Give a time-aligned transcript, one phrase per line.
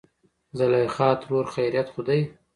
[0.57, 2.19] زليخاترور: خېرت خو دى.